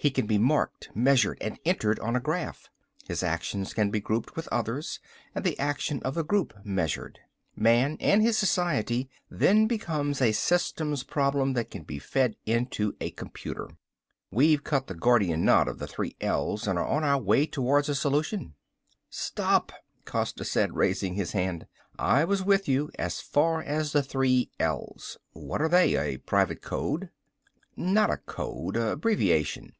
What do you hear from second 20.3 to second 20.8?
said,